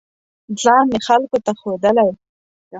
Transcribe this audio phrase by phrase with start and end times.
[0.61, 2.11] ځان مې خلکو ته ښودلی